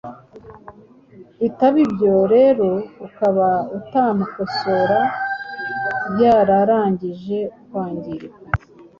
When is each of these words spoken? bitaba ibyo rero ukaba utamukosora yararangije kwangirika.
bitaba 1.41 1.77
ibyo 1.85 2.13
rero 2.33 2.67
ukaba 3.07 3.47
utamukosora 3.77 4.99
yararangije 6.19 7.39
kwangirika. 7.67 8.39